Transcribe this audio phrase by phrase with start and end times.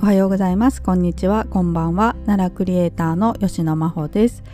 [0.00, 4.44] おはようございますこんにちはこんばんは奈良クリエイターの吉野真帆です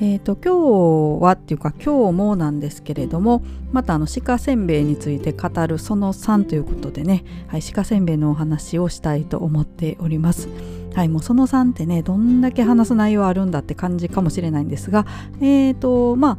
[0.00, 3.42] えーと、今日はっていうか今日もなんですけれども
[3.72, 10.48] またあの鹿せんべいについて語るその3ということでね、はい、鹿せんべいのお話をしたいと思っております。
[10.94, 15.06] はい、もうその3ってねどんだけ話す内容あるんだって感じかもしれないんですが
[15.40, 16.38] えーとまあ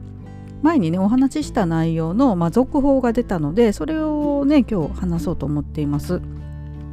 [0.61, 6.21] 前にねお話しした内容の、まあ、続報が出たのでそれをね今日話そうと思っています。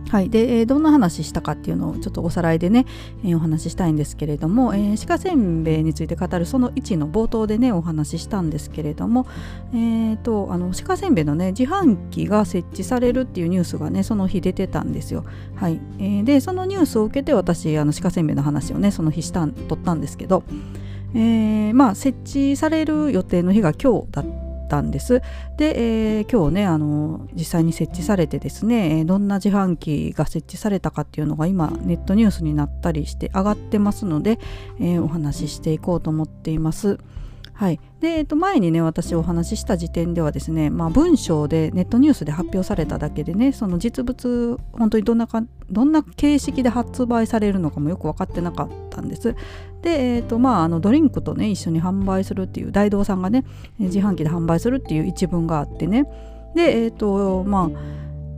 [0.09, 2.87] はい、で、え、どんな話したかっていうのをちょっとおさらいでね、
[3.25, 9.27] え、お話ししたいんですけれども、えー、鹿せんべいについて語るその1の冒頭でねお話ししたんですけれども、
[9.73, 15.25] えーと、あの鹿せんべいのね自販機が設置されるっていうニュースがねその日出てたんですよ。
[15.55, 20.43] はいえー、でそのニュースを受けて私あの鹿せんべいの話をねその日したん取ったんですけど、
[21.15, 24.40] えー、まあ設置される予定の日が今日だった
[24.71, 25.21] ったんです。
[25.57, 34.39] で、えー、今日ねあの実際に設置されてですねどんな自販機が設置されたかっていうのが今ネットニュースになったりして上がってますので、
[34.79, 36.99] えー、お話ししていこうと思っています。
[37.61, 49.35] はい、で、えっと、前にね私お話しした時点ではですね、まあ、文章でネットニュースで発表されただけでねその実物本当にどんなかどんな形式で発売されるのかもよく分かってなかったんです。
[49.83, 53.45] で、えーとまあ、あのドリンクとね一緒に販売するっていう大道さんがね
[53.79, 56.07] 自販機で販売するっていう一文があってね
[56.55, 57.79] でえっ、とまあ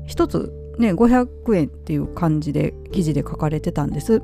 [0.05, 4.21] 一つね500円っていう感じで記事で書かれてたんです。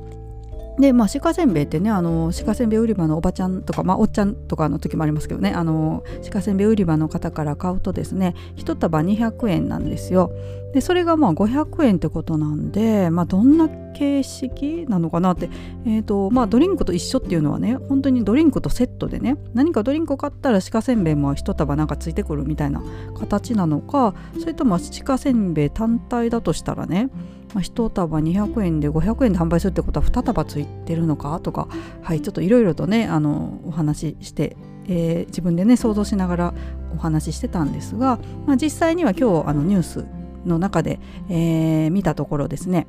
[0.78, 10.32] でまあ鹿せんべいってねあの鹿せんべい売り場のおばちゃんとかまあおっちゃんとかの時もありますけどねあの鹿せんべい売り場の方から買うとですね1束200円なんですよ。
[10.72, 15.48] でそれがまあ500円ってことなんでまあどんな形式なのかなって
[15.86, 22.82] えっ、ー、とまあドリンクと一緒っていうのはね本当にドリンクとセットでね何かドリンクを買ったら鹿せんべいも1束なんかついてくるみたいな
[23.18, 27.08] 形なのかそれとも鹿せんべい単体だとしたらね
[27.54, 31.68] まあ、1束200円で500円で販売するってことは2束ついてるのかとか、
[32.02, 34.56] はい、ちょっといろいろとねあのお話しして、
[34.86, 36.54] えー、自分でね想像しながら
[36.94, 40.06] お話ししてたんですが、まあ、実際には今日あのニュース
[40.44, 42.86] の中で、えー、見たところですね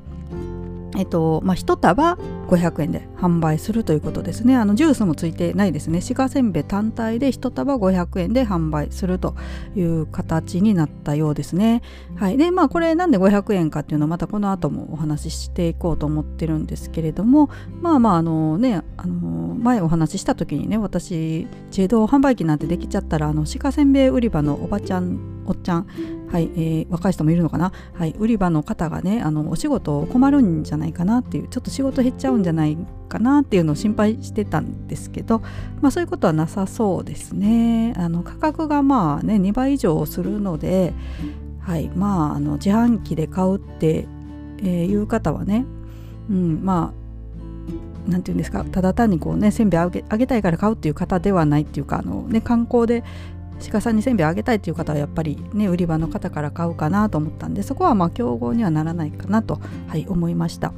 [0.96, 2.18] えっとまあ、1束
[2.48, 4.56] 500円で販売するということですね。
[4.56, 6.00] あのジュースもついてないですね。
[6.14, 9.36] 鹿せんべい単体で1束500円で販売すると
[9.76, 11.82] いう形になったようですね。
[12.16, 12.36] はい。
[12.36, 17.50] でまあこれなんで500円かっていうのはまたこの後もお話ししていこうと思ってるんですけれども
[17.80, 25.86] まあまああのねあの前お話しした時にね私自動販売機なんてできちゃったらあの鹿せんべい売り場のおばちゃんおっちゃん。
[26.30, 32.76] はい、えー、若い人もいるのかな、はい、売り場の方がねあのお仕事困るんじゃないかなっていうちょっと仕事減っちゃうんじゃない
[33.08, 35.40] かなっていうのを心配してたんですけど、
[35.80, 37.94] まあ、そういうことはなさそうですね。
[37.96, 40.92] あの価格がまあね2倍以上するので、
[41.60, 44.06] はいまあ、あの自販機で買うって、
[44.62, 45.64] えいう方はね、
[46.30, 47.00] うん、まあ
[48.06, 48.64] 何て言うんですか？
[48.64, 53.02] ただ単にこうねせんべいあげあげたいから買うっていう方ではないっていうかあの、ね、観光で
[53.68, 60.72] 鹿さんにせんべいあげたいという方はやっぱりね売り場の方から買うかなと思ったんでそこはまあ競合にはならないかなと、はい、思いました。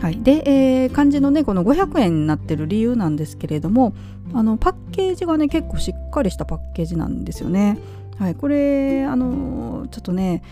[0.00, 3.94] はい、で、えー、漢字のねこの500円になってる理由なんですけれども
[4.34, 7.78] あのパッケージがね結構しっかりしたパッケージなんですよね。
[8.18, 10.42] はい、これあのちょっとね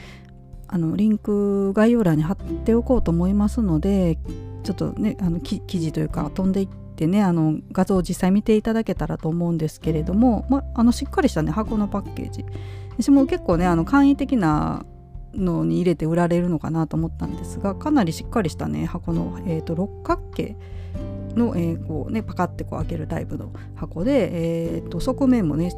[0.69, 4.19] あのリンク概要欄に貼っておこうと思いますので
[4.65, 12.45] ちょっとねあの記事というか飛んでいってってねあの画像を実際見ていただけたらと思うんですけれども、ま、あのしっかりしたね箱のパッケージ
[12.91, 14.87] 私も結構ねあの簡易的な
[15.35, 20.57] のに入れて売られるのかなと思ったんですがかなりしっかりしたね箱の、えーと、六角形
[21.35, 25.77] の、えー、こうね、パカッてこう開けるタイプの箱で、えーと、側面もねし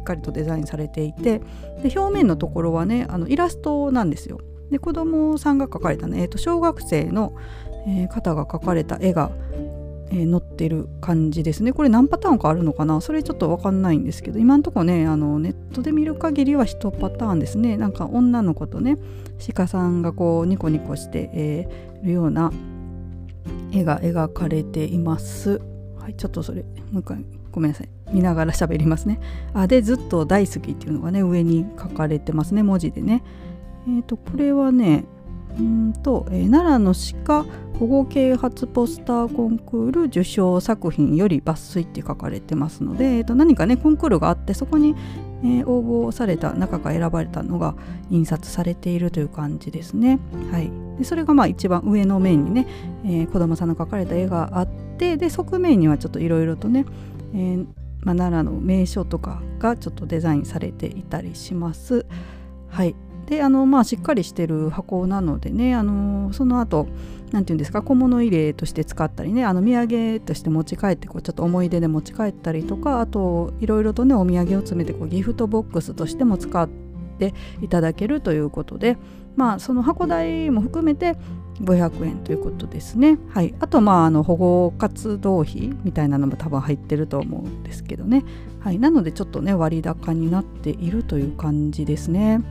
[0.00, 1.40] っかりとデザインされていて
[1.84, 4.40] で表面のところはねあのイラストなんですよ。
[4.72, 7.36] で子供さんが描かれたね、えーと小学生の、
[7.86, 9.30] えー、方が描かれた絵が
[10.10, 11.72] えー、載ってる感じですね。
[11.72, 13.00] これ何パターンかあるのかな？
[13.00, 17.76] それちょっと分かんないんですけど今んとこねあのネットで見る限りは1パターンですね。
[17.76, 18.98] なんか女の子とね
[19.54, 22.52] 鹿さんがこうニコニコして、えー、るような
[23.72, 25.60] 絵が描かれています。
[25.98, 26.62] はいちょっとそれ
[26.92, 27.88] もう一回ごめんなさい。
[28.12, 29.18] 見ながら喋りますね。
[29.52, 33.24] あでずっと大好きっていうのがね上に書かれてますね文字でね。
[33.88, 35.04] えっ、ー、とこれはね
[35.62, 36.94] んと、えー、奈良の
[37.24, 37.44] 鹿
[37.78, 44.94] 保護啓発ポスターコンクール受賞作品より抜粋って書かれてますので、えー、と何かねコンクールがあってそこに、
[45.42, 47.74] えー、応募された中から選ばれたのが
[48.10, 50.18] 印刷されているという感じですね。
[50.50, 52.66] はい、でそれがまあ一番上の面にね、
[53.04, 56.86] えー、子供さんの描かれた絵があってで側面にはちょっといろいろとね、
[57.34, 57.66] えー
[58.00, 62.06] まあ、奈良の名所とかがちょっとデザインされていたりします。
[62.68, 62.94] はい
[63.26, 66.86] であのまあしっかりしてる箱なのでねあのその後
[67.32, 76.68] 何て言うんですか小物入れとして使ったりねあの土産として持ち帰ってこうちょっと思い出で持ち帰ったりとかあといろいろとねお土産を詰めてこうギフトボックスとしても使っ
[77.18, 78.96] ていただけるということで
[79.34, 81.16] まあその箱代も含めて
[81.60, 83.18] 500円ということですね。
[83.30, 88.24] はい、あとまああの保護活動費みたいなのも多分入ってると思うんですけどね。
[88.60, 92.42] はい、なのでちょっとね割高になっているという感じですね。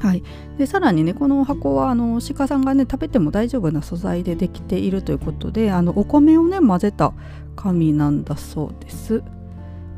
[0.00, 0.22] はい、
[0.58, 7.14] でさらにねこの箱はあの鹿さんがね食べても大丈夫な素材でできているということであのお米をね混ぜた
[7.56, 9.22] 紙なんだそうです。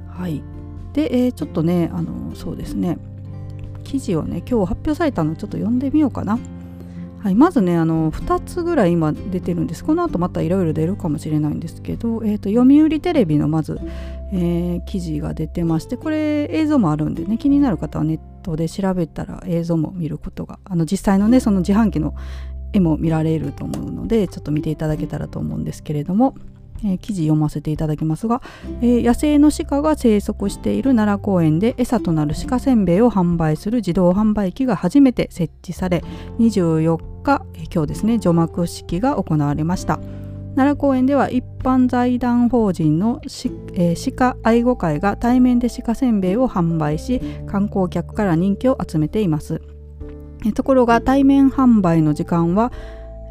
[0.08, 0.42] はい、
[0.92, 2.98] で、えー、ちょっとねあのそうですね。
[3.84, 6.38] 記事をね今日発表されたのちょっと読んでみようかな。
[7.20, 9.84] はい、まずねあの2つぐらい今出てるんです。
[9.84, 13.80] この後またいろいろ出るかもしれないんですけど、えーと、読売テレビのまず、
[14.32, 18.18] えー、記事が出てましてこれ映像もあるんでね気になる方はネッ
[18.48, 22.14] トで調べたら映像も見ることがあの実際のねその自販機の
[22.72, 26.34] 絵も見られると思うのでちょっと見ていただけたらと思うんですけれども
[26.84, 28.40] えー、記事読ませていただきますが、
[28.82, 36.04] えー、野生の鹿が生息している奈良公園で餌となる鹿せんべいを販売する自動販売機が初めて設置され
[36.38, 39.98] 24日、えー、今日ですね除幕式が行われました
[40.56, 43.20] 奈良公園では一般財団法人の、
[43.74, 49.60] えー、鹿愛護会が対面で鹿せんべいを販売し観光客から人気を集めています。
[50.54, 52.72] ところが対面販売の時間は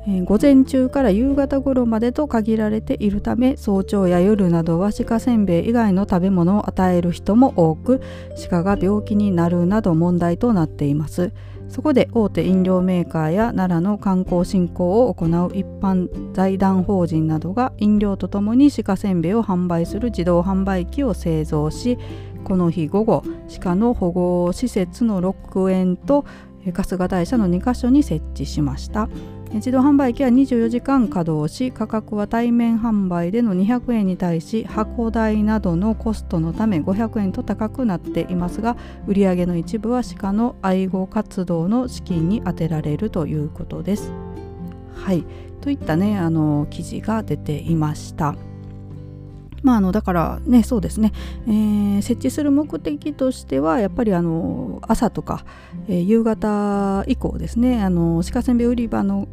[0.07, 8.01] えー、午前中から夕方頃までと限られているため早朝や夜などは鹿せんべい以外の食べ物を与える人も多く
[8.49, 11.33] 鹿が病気になるなど問題となっています。
[11.69, 21.97] そこで大手飲料メーカーや奈良の観光振興を行う一般財団法人などが飲料とともに鹿せんべいを販売する自動販売機を製造し
[22.43, 23.23] この日午後
[23.61, 26.25] 鹿の保護施設の6園と
[26.73, 29.09] 春日大社の2カ所に設置しました。
[29.53, 38.75] 自動販売機は24時間稼働し価格は対面販売での200円に対し箱代などのコストのため500円と高くなっていますが
[39.07, 44.11] 売上の一部は鹿の愛護活動の資金に充てられるということです。
[44.93, 45.23] はい
[45.61, 48.35] といったねあの記事が出ていました。
[49.63, 51.11] まあ、あのだからねそうですね、
[51.47, 55.45] えー、設置する目的としてはやっぱりあの朝とか、
[55.87, 59.27] えー、夕方以降ですねあの鹿せんべい売り場の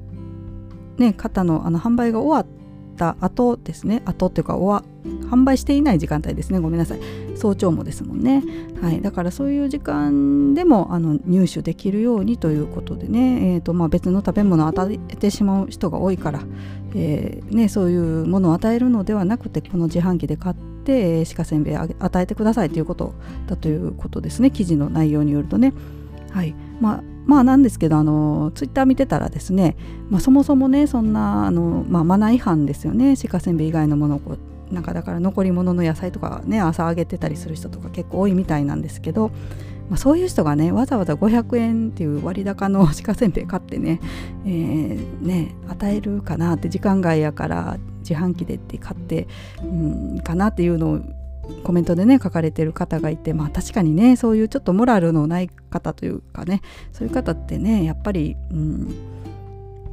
[0.98, 4.02] ね、方のあの販売が終わった後ですね。
[4.04, 4.88] 後っていうか終わ
[5.28, 6.58] 販売していない時間帯ですね。
[6.58, 7.00] ごめんなさい。
[7.36, 8.42] 早朝もですもんね、
[8.80, 16.42] はい、だからそういう時間でもあの入手できるようにということでね、えーとまあ、別の食べ物を与えてしまう人が多いから、
[16.94, 23.14] えーね、そういうものを与えるのではなくてこの自販機で買って鹿せんべい与えてくださいということ
[23.46, 24.50] だということですね。
[24.50, 25.72] 記事の内容によるとね。
[26.30, 26.54] はい。
[26.80, 29.76] まあまあなんですけどあのツイッター見てたらですね、
[30.10, 33.14] まあ、そもそもねそんなあの、まあ、マナー違反ですよね。
[33.28, 34.20] 鹿せんべい以外のものを
[34.70, 39.28] なんかだから残り物の野菜とかね朝あげてたりする人とか結構多いみたいなんですけど、
[39.88, 44.00] まあ、そういう人がねわざわざ500円っていう割高の鹿せんべい買ってね,、
[44.44, 49.28] えー、ね与えるかなって時間外やから自販機でって買って、
[49.62, 51.00] うん、かなっていうのを
[51.62, 56.62] コメントでね書かれてる方がいてまあ確かにねそういうちょっとモラルのない方というかね
[56.92, 58.94] そういう方ってねやっぱり、うん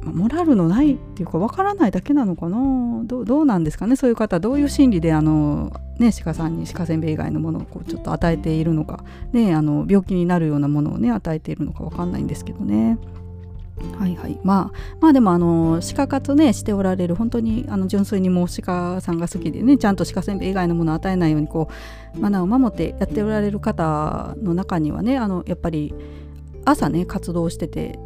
[0.04, 2.58] モラルのないっていうかわからないだけなのかな？
[3.04, 3.94] どうなんですかね？
[3.94, 12.98] そういう方どういう心理であの、ね、鹿さんに鹿せんべい以外のものをこうちょっと与えているのか、ね、あの病気になるようなものをね与えているのかわかんないんですけどね。
[13.98, 21.68] はいはいまあまあでもあの鹿活ねしておられる本当にあの純粋にもう鹿さんが好きでねちゃんと鹿せんべい以外のものを与えないようにこ
[22.14, 25.94] うマナーを守ってやっておられる方の中にはねあのやっぱり
[26.64, 27.98] 朝ね活動してて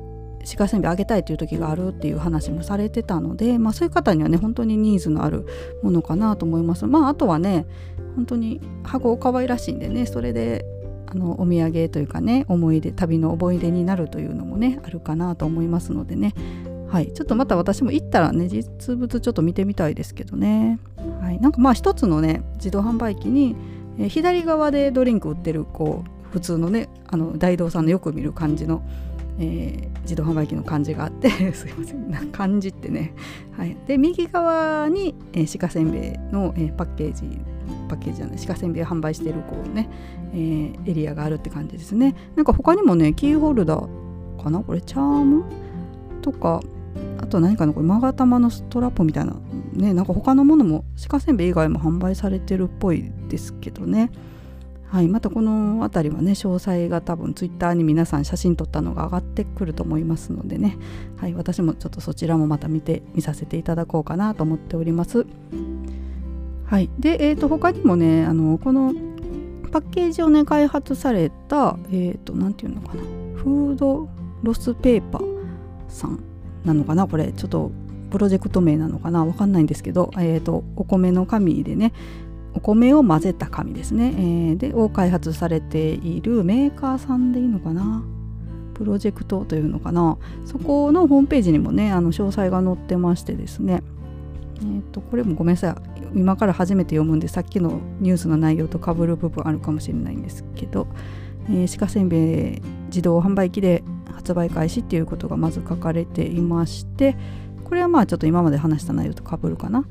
[0.55, 5.47] 鹿せんべいあげたいという時があるっていう話もされてたので、まあ、そういう方にはね本当にニーズのある
[5.83, 6.87] ものかなと思います。
[6.87, 7.67] まああとはね
[8.15, 10.65] 本当に箱可愛らしいんでねそれで
[11.07, 16.35] あのお土産というかね思い出旅の思い出になるというのもねあるかなと思いますのでね。
[16.89, 17.13] はい。
[17.13, 20.79] ちょっとまた私も行ったらね実物ちょっと見てみたいですけどね。
[21.21, 21.41] はい。
[21.41, 23.57] なんかまあ一つのね自動販売機に、
[23.99, 28.83] え左側でドリンク売ってるこう普通のねあの大道さんのよく見る感じの
[29.39, 32.11] えー、自動販売機の感じがあって すいません。
[32.11, 33.13] な感じってね、
[33.57, 37.39] はい、で右側に、えー、鹿せんべいの、えー、パッケージ
[37.89, 39.89] パッケージじゃない鹿せんべい販売してるこうね、
[40.33, 42.15] えー、エリアがあるって感じですね。
[42.35, 44.61] なんか他にもねキーホルダーかな？
[44.61, 45.45] これチャーム？
[46.23, 46.61] とか
[47.19, 47.73] あと何かな？
[47.73, 49.37] これ勾玉のストラップみたいな
[49.73, 54.11] ねなんか他のものも鹿せんべい以外も販売されてるっぽいですけどね。
[54.89, 60.79] はい、またこの辺りはね詳細が多分ツイッターに皆さん写真撮ったのが上がってくると思いますのでね、
[61.17, 65.27] はい、私もちょっとそちらもまた見て見させていただこうかなと思っております。
[66.67, 68.93] はい、で、えー、と他にもねあのこの
[69.71, 73.03] パッケージをね開発されたえっ、ー、と何て言うのかな。
[73.37, 74.09] フード
[74.43, 75.25] ロスペーパー
[75.89, 76.21] さん
[76.65, 77.33] なのかなこれ。
[77.33, 77.71] ちょっと
[78.11, 81.93] プロジェクト名なのかなわかんないんですけど、えーと、お米の紙でね
[82.55, 88.03] お米を混ぜた紙ですね、えー、でを開発されているメーカーさんでいいのかな。
[88.75, 90.19] プロジェクトというのかな。
[90.45, 93.83] そこのホームページにもねあの詳細が載ってましてですね。
[94.59, 95.96] えーと、これもごめんなさい。
[96.15, 100.87] 今から初めて読むんでさっきのニュースの内容とかぶる部分あるかもしれないんですけど、
[101.49, 103.83] えー、鹿せんべい自動販売機で
[104.15, 107.17] 発売開始っていうことがまず書かれていまして
[107.65, 109.87] これはまあちょっと今まで話した内容とかぶるかな。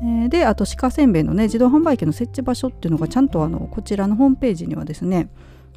[0.00, 5.28] えー、であと鹿せんべいのね自動販売機の設置場所っていうのがちゃんとあのこちらのホームページにはですね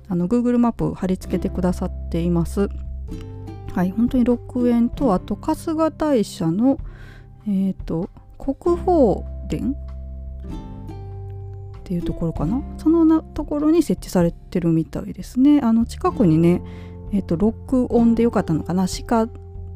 [0.08, 2.70] あの Google マップ貼り付けてくださっています。
[3.74, 6.78] はい、本当に6円とあと春日大社の
[7.48, 9.24] えっ、ー、と国宝
[9.58, 9.62] っ
[11.84, 12.62] ていうところかな。
[12.78, 15.60] そのなところに設置されてるみたいですね。
[15.62, 16.62] あの近くにね
[17.12, 18.86] えっ、ー、と録音でよかったのかな。
[19.08, 19.28] 鹿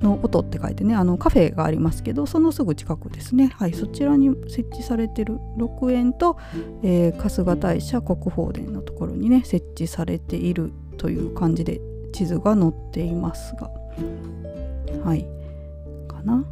[0.02, 0.96] の音って書いてね。
[0.96, 3.52] あのカフェがありますけどそのすぐ近くですね。
[3.56, 5.40] はいそちらに設置されてる。
[5.58, 6.38] 6円と、
[6.84, 11.82] えー、春日大社国宝殿のところにね設置されているという感じで
[12.14, 13.70] 地図が載っていますが。
[15.04, 15.28] はい。
[16.08, 16.46] かな。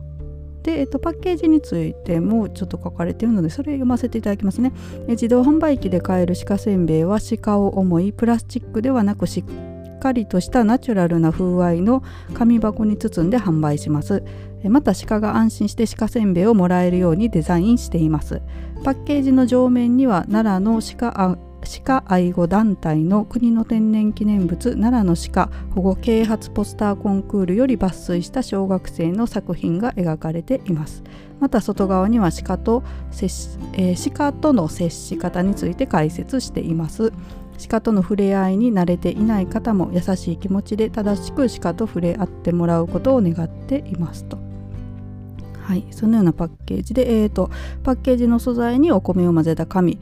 [0.63, 4.73] で、えっと、パッケージについてもちょっと書かれているのでそれ読ませていただきますね。
[5.07, 12.03] え自動販売機で買える鹿せんべいは鹿を思いプラスチックではなくしっかりとしたナチュラルな風合いの
[12.33, 14.23] 紙箱に包んで販売します。
[14.63, 18.41] また鹿が安心して鹿せんべいをもらえるようにデザインしています。
[18.83, 31.03] パッケージの上面には奈良の鹿鹿愛護団体の国の天然記念物奈良の鹿保護啓発ポスターコンクールより抜粋した小学生の作品が描かれています。
[31.39, 37.11] また外側には鹿と接し、えー、鹿との接し方について解説しています。
[37.69, 44.25] 鹿との触れ合いに慣れていない方も優しい気持ちで正しく鹿と触れ合ってもらうことを願っています。
[44.25, 44.37] と。
[45.61, 47.49] はい、そのようなパッケージで、えーと、
[47.83, 49.97] パッケージの素材にお米を混ぜた紙、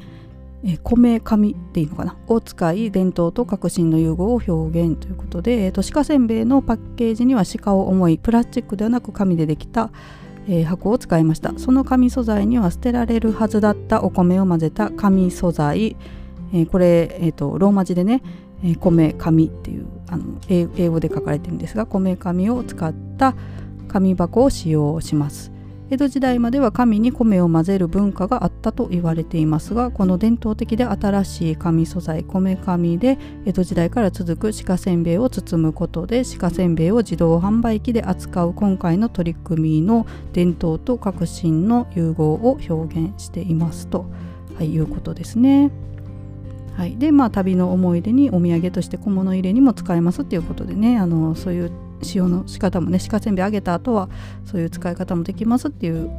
[0.64, 2.16] えー、米紙でいいのかな？
[2.28, 9.92] を使い伝統と革新の融合を表現ということで、えーと、鹿せんべいのパッケージには鹿を思いプラスチックではなく紙でできた、
[10.48, 11.54] えー、箱を使いました。
[11.58, 15.96] その紙素材には捨てられるはずだったお米を混ぜた紙素材。
[16.54, 18.22] えー、これ、えーと、ローマ字でね
[18.64, 23.36] 「えー、米紙」っていうあの英語で書かれてるんですが米紙を使った
[23.88, 25.52] 紙箱を使用します。
[25.92, 44.06] 江戸時代までは紙に米を混ぜる文化があったと言われていますがこの伝統的で新しい紙素材米紙で江戸時代から続く鹿せんべいを包むことで鹿せんべいを自動販売機で扱う今回の取り組みの伝統と革新の融合を表現していますと、
[44.56, 45.72] はい、いうことですね。
[46.78, 54.10] はい、でまあ旅の思い出にお土産として小物入れにも使えますっていうことでねあのそういう使用の仕方もね鹿せんべいあげた後は
[54.46, 56.10] そういう使い方もできますっていう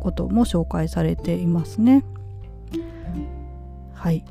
[0.00, 2.04] ことも紹介されていますね。
[3.94, 4.24] はい、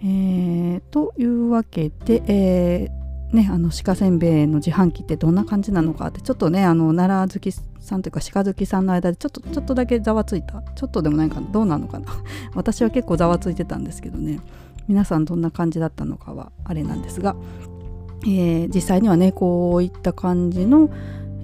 [0.00, 3.04] えー、というわけで、えー
[3.34, 10.62] ね、あの鹿せんべいの自販機ってどんな感じなのかってちょっとねあの奈良好きさんというか鹿好きさんの間でちょっとちょっとだけざわついた。
[10.74, 11.48] ちょっとでもないかな。
[11.50, 12.06] どうなのかな。
[12.54, 14.38] 私は結構ざわついてたんですけどね。
[14.86, 17.34] 皆さんどんな感じだったのかはあれなんですが、
[18.22, 20.88] えー、実際にはねこういった感じの、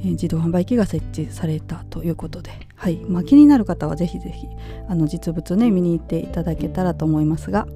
[0.00, 2.96] えー、自動販売機が設置されたということで、はい。
[3.06, 4.48] まあ、気になる方は是非是非
[4.88, 7.66] あの実物ね見に行っていただけたらと思いますが。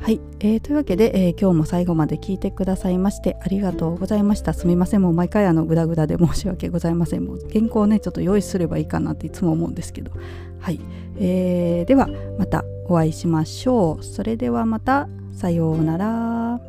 [0.00, 4.52] はい、えー、というわけで、えー、今日も最後まで聞いてくださいましてありがとうございました。
[4.52, 5.02] すみません。
[5.02, 7.24] もう毎回あのグダグダで申し訳ございません。
[7.24, 10.10] もう原稿をねちょっと用意すればいいかなっていつも思うんですけど。
[10.58, 10.80] はい、
[11.18, 12.08] えー、では
[12.38, 14.04] またお会いしましょう。
[14.04, 15.08] それではまた。
[15.34, 16.60] さようなら